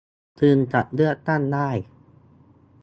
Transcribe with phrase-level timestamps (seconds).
[0.41, 1.69] จึงจะเลือกตั้งได้